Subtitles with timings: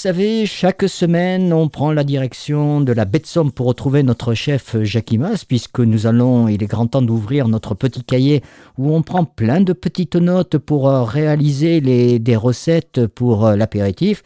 [0.00, 4.32] savez, chaque semaine, on prend la direction de la baie de Somme pour retrouver notre
[4.32, 8.42] chef Jackie Mas, puisque nous allons, il est grand temps d'ouvrir notre petit cahier
[8.78, 13.56] où on prend plein de petites notes pour euh, réaliser les, des recettes pour euh,
[13.56, 14.22] l'apéritif.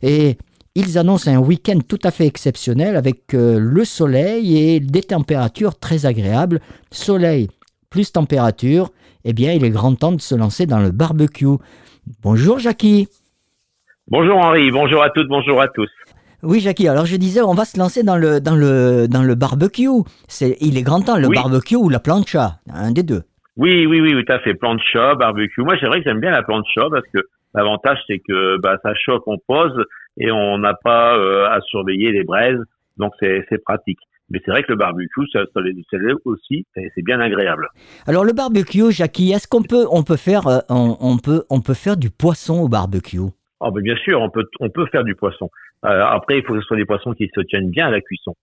[0.00, 0.38] Et
[0.76, 5.76] ils annoncent un week-end tout à fait exceptionnel avec euh, le soleil et des températures
[5.76, 6.60] très agréables.
[6.92, 7.48] Soleil
[7.90, 8.92] plus température,
[9.24, 11.56] eh bien, il est grand temps de se lancer dans le barbecue.
[12.22, 13.08] Bonjour Jackie.
[14.08, 15.90] Bonjour Henri, bonjour à toutes, bonjour à tous.
[16.44, 16.86] Oui, Jackie.
[16.86, 19.88] Alors je disais, on va se lancer dans le dans le dans le barbecue.
[20.28, 23.22] C'est il est grand temps le barbecue ou la plancha, un des deux.
[23.56, 24.54] Oui, oui, oui, tout à fait.
[24.54, 25.62] Plancha, barbecue.
[25.62, 27.18] Moi, c'est vrai que j'aime bien la plancha parce que
[27.52, 29.84] l'avantage c'est que bah, ça chauffe, on pose
[30.18, 32.60] et on n'a pas euh, à surveiller les braises,
[32.98, 33.98] donc c'est c'est pratique.
[34.30, 35.60] Mais c'est vrai que le barbecue, ça, ça,
[36.24, 37.68] aussi, c'est bien agréable.
[38.06, 41.74] Alors le barbecue, Jackie, est-ce qu'on peut, on peut faire, euh, on, peut, on peut
[41.74, 43.30] faire du poisson au barbecue?
[43.60, 45.50] Oh, ben bien sûr, on peut, on peut faire du poisson.
[45.84, 48.00] Euh, après, il faut que ce soit des poissons qui se tiennent bien à la
[48.00, 48.34] cuisson.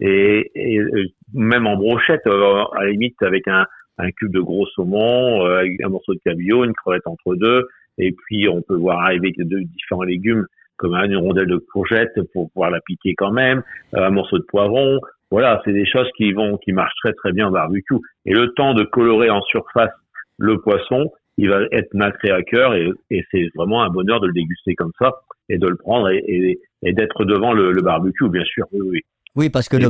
[0.00, 3.66] Et, et euh, même en brochette, euh, à la limite, avec un,
[3.98, 7.66] un cube de gros saumon, un morceau de cabillaud, une crevette entre deux,
[7.98, 12.50] et puis on peut voir arriver de différents légumes comme une rondelle de courgette pour
[12.50, 14.98] pouvoir la piquer quand même, un morceau de poivron.
[15.30, 17.96] Voilà, c'est des choses qui vont, qui marchent très très bien au barbecue.
[18.24, 19.92] Et le temps de colorer en surface
[20.38, 22.92] le poisson, il va être nacré à cœur et,
[23.30, 25.12] c'est vraiment un bonheur de le déguster comme ça
[25.48, 28.66] et de le prendre et, d'être devant le, barbecue, bien sûr.
[28.72, 29.00] Oui,
[29.36, 29.48] oui.
[29.48, 29.88] parce que le,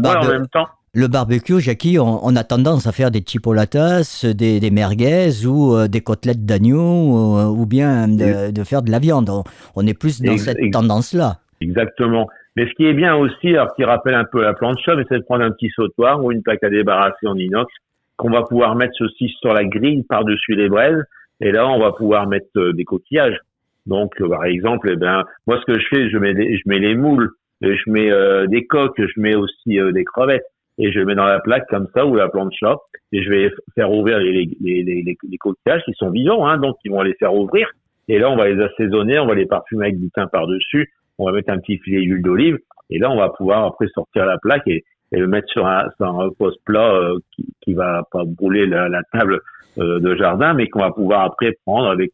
[0.94, 5.88] le barbecue, Jackie, on, a tendance à faire des chipolatas, des, des merguez ou euh,
[5.88, 9.28] des côtelettes d'agneau euh, ou, bien de, faire de la viande.
[9.74, 11.38] On, est plus dans cette tendance-là.
[11.60, 12.28] Exactement.
[12.56, 15.24] Mais ce qui est bien aussi, alors qui rappelle un peu la plancha, c'est de
[15.24, 17.72] prendre un petit sautoir ou une plaque à débarrasser en inox
[18.16, 21.02] qu'on va pouvoir mettre ceci sur la grille par-dessus les braises
[21.40, 23.38] et là, on va pouvoir mettre euh, des coquillages.
[23.86, 26.78] Donc, euh, par exemple, eh ben, moi, ce que je fais, je mets, je mets
[26.78, 27.30] les moules,
[27.62, 30.46] je mets euh, des coques, je mets aussi des crevettes,
[30.78, 32.76] et je mets dans la plaque comme ça ou la plancha,
[33.12, 36.76] et je vais faire ouvrir les, les, les, les, coquillages qui sont vivants, hein, donc
[36.84, 37.68] ils vont les faire ouvrir.
[38.08, 41.26] Et là, on va les assaisonner, on va les parfumer avec du thym par-dessus, on
[41.26, 42.58] va mettre un petit filet d'huile d'olive,
[42.90, 45.88] et là, on va pouvoir après sortir la plaque et, et le mettre sur un,
[45.96, 49.40] sur un poste plat qui, qui va pas brûler la, la table
[49.78, 52.12] euh, de jardin, mais qu'on va pouvoir après prendre avec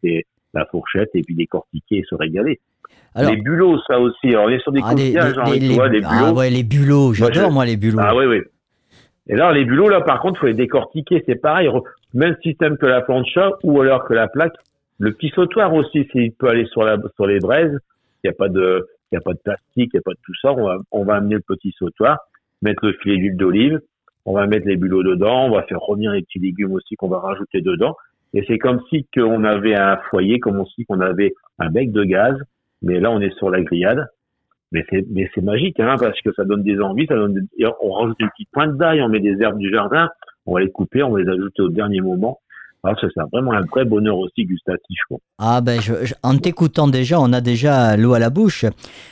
[0.53, 2.61] la fourchette et puis décortiquer et se régaler.
[3.17, 4.29] les bulots, ça aussi.
[4.29, 6.09] Alors, on est sur des ah, coquillages, les, les, les, bulots.
[6.11, 7.13] Ah ouais, les bulots.
[7.15, 7.99] J'adore, moi, les bulots.
[8.01, 8.43] Ah oui, oui.
[9.29, 11.23] Et là, les bulots, là, par contre, faut les décortiquer.
[11.27, 11.69] C'est pareil.
[12.15, 14.55] Même système que la plancha ou alors que la plaque.
[14.99, 17.79] Le petit sautoir aussi, s'il peut aller sur la, sur les braises.
[18.23, 20.13] Il n'y a pas de, il y a pas de plastique, il n'y a pas
[20.13, 20.53] de tout ça.
[20.53, 22.19] On va, on va amener le petit sautoir,
[22.67, 23.81] mettre le filet d'huile d'olive,
[24.25, 27.09] on va mettre les bulots dedans, on va faire revenir les petits légumes aussi qu'on
[27.09, 27.97] va rajouter dedans.
[28.35, 32.05] Et c'est comme si qu'on avait un foyer, comme si qu'on avait un bec de
[32.05, 32.37] gaz,
[32.83, 34.07] mais là on est sur la grillade.
[34.73, 37.47] Mais c'est mais c'est magique, hein, parce que ça donne des envies, ça donne
[37.81, 40.11] on rajoute une petite pointe d'ail, on met des herbes du jardin,
[40.45, 42.41] on va les couper, on va les ajouter au dernier moment.
[42.89, 44.99] Ah, c'est vraiment un vrai bonheur aussi gustatif.
[45.39, 45.81] Ah ben,
[46.23, 48.65] en t'écoutant déjà, on a déjà l'eau à la bouche.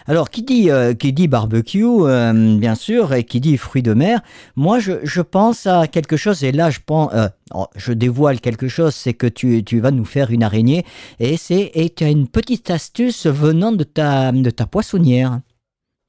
[0.06, 3.92] Alors, qui dit, euh, qui dit barbecue, euh, bien sûr, et qui dit fruits de
[3.92, 4.20] mer,
[4.54, 8.68] moi, je, pense à quelque chose, et là, je pense, euh, oh, je dévoile quelque
[8.68, 10.84] chose, c'est que tu, tu, vas nous faire une araignée,
[11.18, 15.40] et c'est, et tu as une petite astuce venant de ta, de ta poissonnière.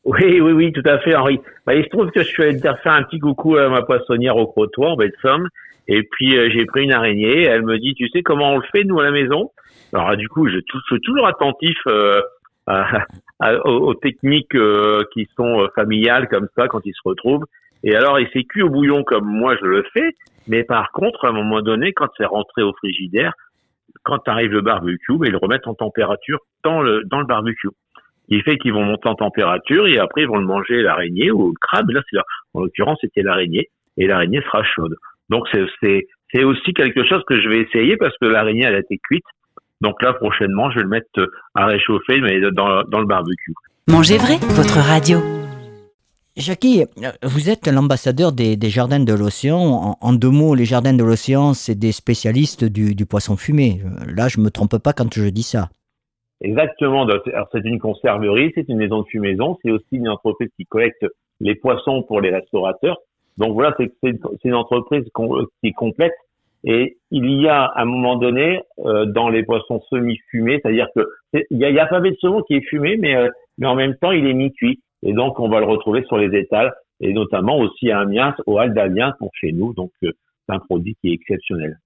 [0.03, 1.39] Oui, oui, oui, tout à fait, Henri.
[1.65, 4.37] Bah, il se trouve que je suis allé faire un petit coucou à ma poissonnière
[4.37, 5.49] au Crotoy, en Somme,
[5.87, 7.43] et puis euh, j'ai pris une araignée.
[7.43, 9.51] Elle me dit, tu sais comment on le fait nous à la maison?
[9.93, 12.21] Alors du coup, je, suis toujours attentif euh,
[13.65, 17.45] aux, techniques euh, qui sont familiales comme ça quand ils se retrouvent.
[17.83, 20.11] Et alors, il s'est cuit au bouillon comme moi je le fais.
[20.47, 23.33] Mais par contre, à un moment donné, quand c'est rentré au frigidaire,
[24.03, 27.69] quand arrive le barbecue, ils le remettent en température dans le dans le barbecue.
[28.27, 31.49] Il fait qu'ils vont monter en température et après ils vont le manger l'araignée ou
[31.49, 31.89] le crabe.
[31.91, 32.17] Là, c'est
[32.53, 34.95] en l'occurrence c'était l'araignée et l'araignée sera chaude.
[35.29, 38.99] Donc c'est aussi quelque chose que je vais essayer parce que l'araignée elle a été
[39.03, 39.25] cuite.
[39.81, 43.53] Donc là prochainement je vais le mettre à réchauffer mais dans, dans le barbecue.
[43.87, 45.19] Mangez vrai, votre radio.
[46.37, 46.83] Jackie,
[47.23, 49.95] vous êtes l'ambassadeur des, des, jardins de l'océan.
[50.01, 53.81] En, deux mots, les jardins de l'océan, c'est des spécialistes du, du, poisson fumé.
[54.05, 55.69] Là, je me trompe pas quand je dis ça.
[56.41, 57.07] Exactement.
[57.53, 61.05] C'est une conserverie, c'est une maison de fumaison, c'est aussi une entreprise qui collecte
[61.39, 62.97] les poissons pour les restaurateurs.
[63.37, 63.93] Donc voilà, c'est
[64.43, 65.03] une entreprise
[65.61, 66.13] qui est complète.
[66.67, 71.07] Et il y a à un moment donné euh, dans les poissons semi-fumés, c'est-à-dire que
[71.51, 73.29] il y a, y a pas de saumon qui est fumé, mais euh,
[73.59, 74.81] mais en même temps il est mi-cuit.
[75.03, 78.59] Et donc on va le retrouver sur les étals et notamment aussi à Amiens, au
[78.59, 79.73] Hall d'Amiens, pour chez nous.
[79.73, 80.11] Donc euh,
[80.47, 81.77] c'est un produit qui est exceptionnel.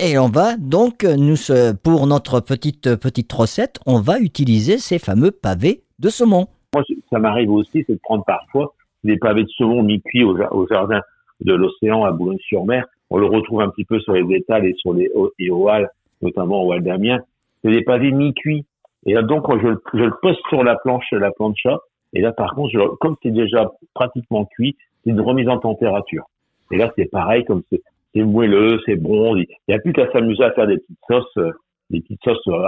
[0.00, 1.34] Et on va donc, nous,
[1.82, 6.46] pour notre petite, petite recette, on va utiliser ces fameux pavés de saumon.
[6.72, 8.74] Moi, ça m'arrive aussi, c'est de prendre parfois
[9.08, 11.00] des pavés de saumon mi-cuits au, ja- au jardin
[11.40, 12.84] de l'océan à Boulogne-sur-Mer.
[13.10, 15.88] On le retrouve un petit peu sur les étals et sur les et halles,
[16.22, 17.20] notamment au Hall d'Amiens.
[17.62, 18.64] C'est des pavés mi-cuits.
[19.06, 21.78] Et là, donc, je, je le pose sur la planche, la plancha.
[22.12, 26.24] Et là, par contre, comme c'est déjà pratiquement cuit, c'est une remise en température.
[26.70, 29.36] Et là, c'est pareil, comme c'est moelleux, c'est bon.
[29.36, 31.52] Il n'y a plus qu'à s'amuser à faire des petites sauces, euh,
[31.90, 32.46] des petites sauces.
[32.48, 32.66] euh,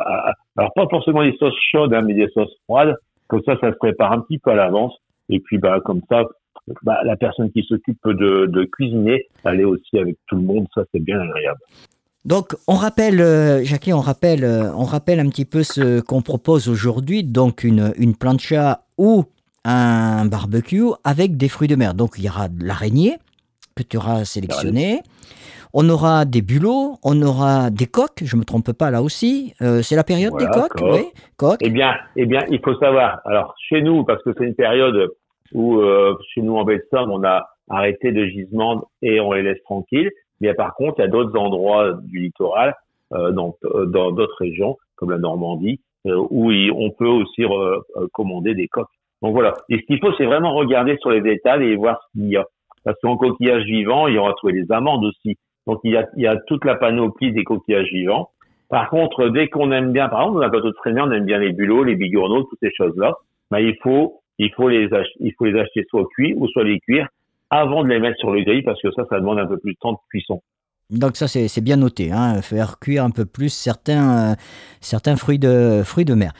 [0.56, 2.94] alors pas forcément des sauces chaudes, hein, mais des sauces froides.
[3.28, 4.96] Comme ça, ça se prépare un petit peu à l'avance.
[5.30, 6.24] Et puis, bah, comme ça,
[6.82, 10.66] bah, la personne qui s'occupe de, de cuisiner, elle est aussi avec tout le monde.
[10.74, 11.60] Ça, c'est bien agréable.
[12.24, 16.20] Donc, on rappelle, euh, Jackie, on rappelle, euh, on rappelle un petit peu ce qu'on
[16.20, 17.24] propose aujourd'hui.
[17.24, 19.24] Donc, une, une plancha ou
[19.64, 21.94] un barbecue avec des fruits de mer.
[21.94, 23.16] Donc, il y aura de l'araignée
[23.74, 25.00] que tu auras sélectionné.
[25.72, 29.54] On aura des bulots, on aura des coques, je me trompe pas là aussi.
[29.62, 31.04] Euh, c'est la période Voilà, des coques, oui,
[31.36, 31.60] coques.
[31.62, 33.20] Eh bien, eh bien, il faut savoir.
[33.24, 35.10] Alors, chez nous, parce que c'est une période
[35.52, 39.62] où euh, chez nous en Baie-de-Somme, on a arrêté de gisement et on les laisse
[39.62, 40.10] tranquilles.
[40.40, 42.74] Mais par contre, il y a d'autres endroits du littoral,
[43.12, 47.42] euh, dans euh, dans d'autres régions comme la Normandie, où on peut aussi
[48.12, 48.90] commander des coques.
[49.22, 49.54] Donc voilà.
[49.70, 52.36] Et ce qu'il faut, c'est vraiment regarder sur les étals et voir ce qu'il y
[52.36, 52.44] a.
[52.84, 55.38] Parce qu'en coquillage vivant, il y aura trouvé des amandes aussi.
[55.66, 58.30] Donc il y a, il y a toute la panoplie des coquillages vivants.
[58.68, 61.24] Par contre, dès qu'on aime bien, par exemple, dans un bateau de traîner, on aime
[61.24, 63.16] bien les bulots, les bigorneaux, toutes ces choses-là.
[63.50, 67.08] Ben, il faut, il faut les acheter soit cuits ou soit les cuire
[67.50, 69.72] avant de les mettre sur le grill parce que ça, ça demande un peu plus
[69.72, 70.40] de temps de cuisson.
[70.90, 74.34] Donc ça c'est bien noté, hein, faire cuire un peu plus certains, euh,
[74.80, 76.32] certains fruits, de, fruits de mer.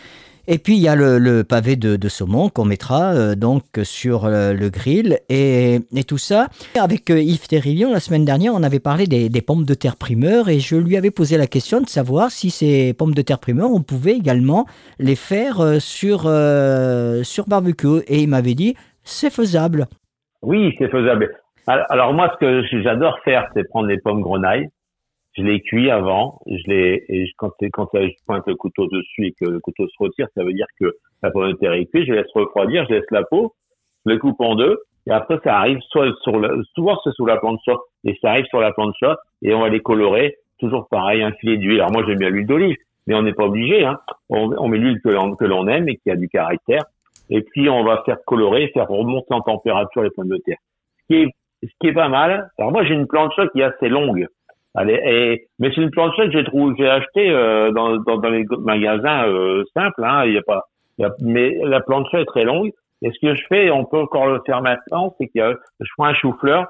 [0.52, 4.52] Et puis il y a le, pavé de, saumon qu'on mettra euh, donc sur euh,
[4.52, 6.48] le grill et, tout ça.
[6.76, 9.94] Avec euh, Yves Terrilion, la semaine dernière, on avait parlé des, des pommes de terre
[9.94, 13.38] primeurs et je lui avais posé la question de savoir si ces pommes de terre
[13.38, 14.66] primeurs, on pouvait également
[14.98, 16.22] les faire sur,
[17.22, 18.00] sur barbecue.
[18.08, 18.74] Et il m'avait dit,
[19.04, 19.86] c'est faisable.
[20.42, 21.30] Oui, c'est faisable.
[21.68, 24.68] Alors moi, ce que j'adore faire, c'est prendre les pommes grenailles.
[25.36, 26.40] Je les cuis avant.
[26.46, 29.94] Je les et quand quand je pointe le couteau dessus et que le couteau se
[29.98, 32.06] retire, ça veut dire que la pomme de terre est cuite.
[32.06, 33.54] Je laisse refroidir, je laisse la peau,
[34.04, 34.80] je le coupe en deux.
[35.06, 37.72] Et après, ça arrive soit sur le, souvent c'est sous la plancha
[38.04, 40.36] et ça arrive sur la plancha et on va les colorer.
[40.58, 41.80] Toujours pareil, un filet d'huile.
[41.80, 42.76] Alors moi, j'aime bien l'huile d'olive,
[43.06, 43.84] mais on n'est pas obligé.
[43.84, 43.98] Hein.
[44.28, 46.82] On, met l'huile que l'on que l'on aime et qui a du caractère.
[47.30, 50.58] Et puis on va faire colorer, faire remonter en température les pommes de terre.
[50.98, 51.28] Ce qui est,
[51.62, 52.50] ce qui est pas mal.
[52.58, 54.26] Alors moi, j'ai une plancha qui est assez longue.
[54.78, 58.30] Est- et- mais c'est une plancha que j'ai trouvé, j'ai acheté euh, dans, dans, dans
[58.30, 60.04] les magasins euh, simples.
[60.04, 60.62] Hein, il y a pas,
[60.98, 62.70] y a- mais la plancha est très longue.
[63.02, 66.06] Et ce que je fais, on peut encore le faire maintenant, c'est que je prends
[66.06, 66.66] un chou-fleur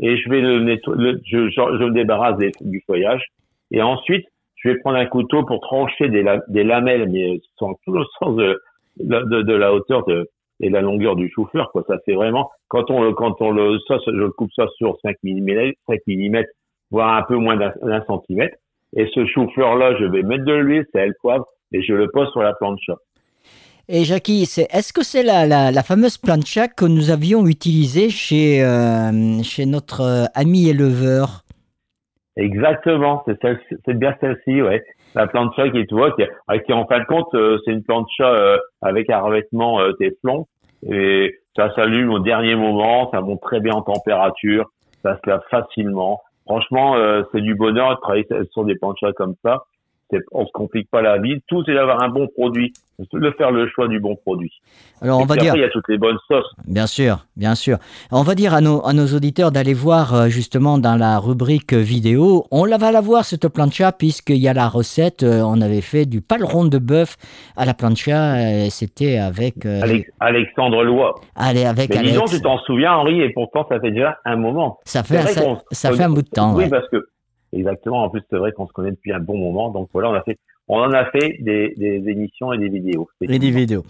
[0.00, 3.22] et je vais le nettoyer, je, je, je me débarrasse des- du feuillage.
[3.70, 7.92] Et ensuite, je vais prendre un couteau pour trancher des, des lamelles, mais dans tout
[7.92, 8.58] le sens de,
[8.98, 10.28] de, de- la hauteur de,
[10.60, 11.70] et la longueur du chou-fleur.
[11.70, 11.84] Quoi.
[11.86, 15.16] Ça fait vraiment, quand on quand on le, ça, je le coupe ça sur 5
[15.22, 16.42] mm, 5 mm,
[16.90, 18.56] voire un peu moins d'un centimètre.
[18.96, 22.30] Et ce chou-fleur-là, je vais mettre de l'huile, c'est le poivre, et je le pose
[22.30, 22.94] sur la plancha.
[23.88, 28.64] Et Jackie, est-ce que c'est la, la, la fameuse plancha que nous avions utilisée chez,
[28.64, 31.42] euh, chez notre euh, ami éleveur?
[32.36, 33.58] Exactement, c'est celle,
[33.98, 34.82] bien celle-ci, ouais.
[35.14, 36.22] La plancha qui, tu vois, qui,
[36.64, 40.46] qui en fin de compte, euh, c'est une plancha avec un revêtement Teflon
[40.90, 44.70] et ça s'allume au dernier moment, ça monte très bien en température,
[45.02, 46.20] ça se lave facilement.
[46.46, 49.64] Franchement, euh, c'est du bonheur de travailler sur des planchas comme ça.
[50.32, 51.40] On se complique pas la vie.
[51.48, 52.72] Tout c'est d'avoir un bon produit,
[53.12, 54.52] de faire le choix du bon produit.
[55.02, 56.46] Alors on va dire, il y a toutes les bonnes sauces.
[56.66, 57.78] bien sûr, bien sûr.
[58.12, 61.72] On va dire à nos, à nos auditeurs d'aller voir euh, justement dans la rubrique
[61.74, 62.44] vidéo.
[62.50, 65.22] On la va la voir cette plancha puisqu'il y a la recette.
[65.24, 67.16] euh, on avait fait du paleron de bœuf
[67.56, 68.40] à la plancha.
[68.64, 71.14] et C'était avec, euh, Alex- Alexandre Lois.
[71.34, 72.30] allez, avec Mais Alex.
[72.30, 74.78] tu t'en souviens, Henri, et pourtant, ça fait déjà un moment.
[74.84, 76.54] Ça fait, un, ça, fait un bout de temps.
[76.54, 76.70] Oui, ouais.
[76.70, 77.08] parce que
[77.54, 78.04] exactement.
[78.04, 79.70] En plus, c'est vrai qu'on se connaît depuis un bon moment.
[79.70, 83.08] Donc voilà, on a fait, on en a fait des, des émissions et des vidéos.
[83.20, 83.84] Et des vidéos.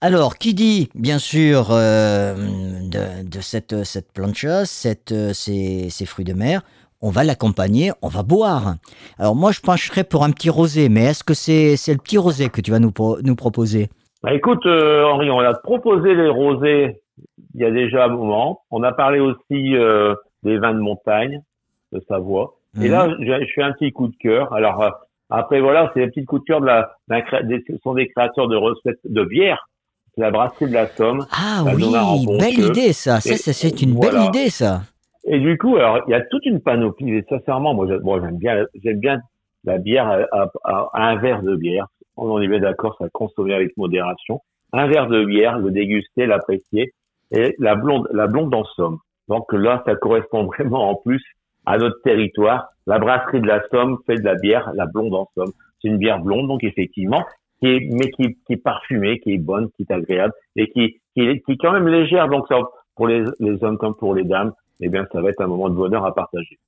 [0.00, 6.04] Alors, qui dit, bien sûr, euh, de, de cette, cette plancha, cette, euh, ces, ces
[6.04, 6.60] fruits de mer,
[7.00, 8.74] on va l'accompagner, on va boire.
[9.18, 12.18] Alors, moi, je pencherais pour un petit rosé, mais est-ce que c'est c'est le petit
[12.18, 13.88] rosé que tu vas nous, pro- nous proposer?
[14.22, 17.00] Bah, écoute, euh, Henri, on a proposé les rosés
[17.54, 18.62] il y a déjà un moment.
[18.70, 21.42] On a parlé aussi euh, des vins de montagne
[21.92, 22.56] de Savoie.
[22.80, 22.90] Et Mhm.
[22.90, 24.52] là, je, je fais un petit coup de cœur.
[24.52, 24.90] Alors euh,
[25.30, 26.90] après, voilà, c'est un petit coup de cœur de la,
[27.22, 29.68] cré- des, ce sont des créateurs de recettes de bière.
[30.14, 31.26] C'est la brasserie de la Somme.
[31.32, 33.20] Ah la oui, en belle idée ça.
[33.20, 34.12] Ça, Et ça, c'est une voilà.
[34.18, 34.82] belle idée ça.
[35.26, 37.14] Et du coup, alors il y a toute une panoplie.
[37.16, 39.20] Et sincèrement, moi, j'aime bien, j'aime bien
[39.64, 41.86] la bière à, un verre de bière.
[42.16, 44.40] On est bien d'accord, ça consommer avec modération.
[44.72, 46.92] Un verre de bière, le déguster, l'apprécier.
[47.32, 48.98] Et la blonde, la blonde en somme.
[49.28, 51.22] Donc là, ça correspond vraiment en plus
[51.66, 52.68] à notre territoire.
[52.86, 55.52] La brasserie de la Somme fait de la bière, la blonde en Somme.
[55.80, 57.24] C'est une bière blonde, donc effectivement,
[57.60, 61.22] qui est, mais qui, est parfumée, qui est bonne, qui est agréable et qui, qui
[61.22, 62.28] est quand même légère.
[62.28, 62.58] Donc ça,
[62.96, 65.68] pour les, les hommes comme pour les dames, eh bien, ça va être un moment
[65.68, 66.58] de bonheur à partager.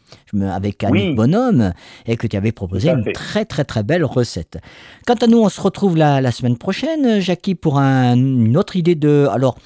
[0.51, 1.71] avec Annick Bonhomme
[2.05, 4.57] et que tu avais proposé une très très très belle recette.
[5.07, 8.64] Quant à nous, on se retrouve la, la semaine prochaine, Jackie, pour un, une autre
[8.73, 9.27] idée de...
[9.31, 9.57] Alors,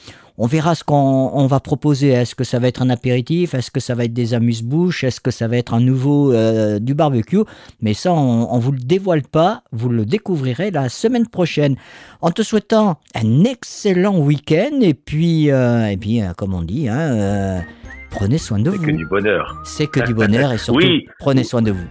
[0.41, 2.09] on verra ce qu'on va proposer.
[2.09, 3.53] Est-ce que ça va être un apéritif?
[3.53, 5.03] Est-ce que ça va être des amuse-bouches?
[5.03, 7.43] Est-ce que ça va être un nouveau euh, du barbecue?
[7.81, 9.63] Mais ça, on ne vous le dévoile pas.
[9.73, 11.75] Vous le découvrirez la semaine prochaine.
[12.21, 14.79] En te souhaitant un excellent week-end.
[14.81, 17.61] Et puis, euh, et puis euh, comme on dit, hein,
[18.09, 18.77] prenez soin de vous.
[18.77, 19.61] C'est que du bonheur.
[19.65, 20.87] C'est que du bonheur et surtout,
[21.19, 21.87] prenez soin de vous.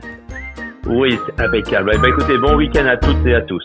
[0.87, 1.91] Oui, impeccable.
[1.95, 3.63] Eh ben, écoutez, bon week-end à toutes et à tous.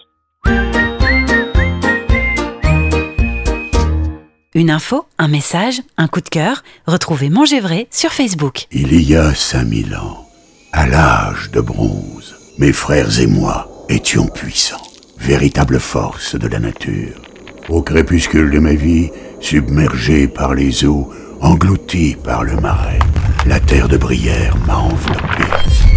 [4.55, 8.67] Une info, un message, un coup de cœur, retrouvez Manger Vrai sur Facebook.
[8.71, 10.27] Il y a 5000 ans,
[10.71, 14.83] à l'âge de bronze, mes frères et moi étions puissants,
[15.17, 17.19] véritable force de la nature.
[17.67, 22.99] Au crépuscule de ma vie, submergé par les eaux, englouti par le marais,
[23.47, 25.45] la terre de Brière m'a enveloppé.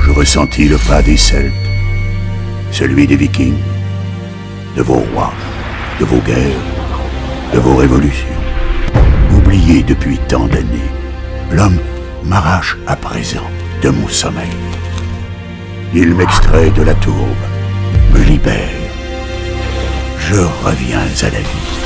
[0.02, 1.52] Je ressentis le pas des Celtes,
[2.72, 3.60] celui des Vikings,
[4.78, 5.34] de vos rois,
[6.00, 8.45] de vos guerres, de vos révolutions
[9.86, 10.90] depuis tant d'années,
[11.50, 11.78] l'homme
[12.24, 13.48] m'arrache à présent
[13.82, 14.50] de mon sommeil.
[15.94, 17.44] Il m'extrait de la tourbe,
[18.12, 18.68] me libère.
[20.18, 21.76] Je reviens à la vie.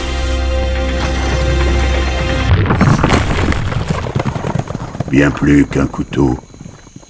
[5.11, 6.39] Bien plus qu'un couteau,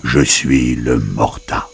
[0.04, 1.69] je suis le morta.